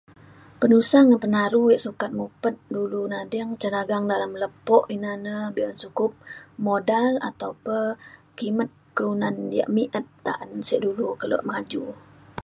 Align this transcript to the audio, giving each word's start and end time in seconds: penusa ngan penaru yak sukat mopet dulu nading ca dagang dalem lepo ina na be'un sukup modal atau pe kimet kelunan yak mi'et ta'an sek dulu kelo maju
penusa 0.59 0.97
ngan 1.03 1.21
penaru 1.23 1.61
yak 1.71 1.83
sukat 1.85 2.11
mopet 2.19 2.55
dulu 2.75 3.01
nading 3.13 3.49
ca 3.61 3.67
dagang 3.75 4.05
dalem 4.11 4.31
lepo 4.41 4.77
ina 4.95 5.13
na 5.25 5.33
be'un 5.55 5.77
sukup 5.83 6.11
modal 6.65 7.11
atau 7.29 7.51
pe 7.65 7.79
kimet 8.37 8.69
kelunan 8.95 9.35
yak 9.57 9.71
mi'et 9.75 10.05
ta'an 10.25 10.49
sek 10.67 10.81
dulu 10.85 11.07
kelo 11.21 11.37
maju 11.49 11.83